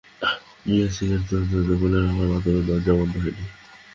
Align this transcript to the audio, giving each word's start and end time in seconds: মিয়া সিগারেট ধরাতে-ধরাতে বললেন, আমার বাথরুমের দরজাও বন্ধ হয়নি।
মিয়া 0.65 0.87
সিগারেট 0.95 1.23
ধরাতে-ধরাতে 1.27 1.75
বললেন, 1.81 2.03
আমার 2.09 2.27
বাথরুমের 2.31 2.65
দরজাও 2.67 2.99
বন্ধ 2.99 3.13
হয়নি। 3.15 3.43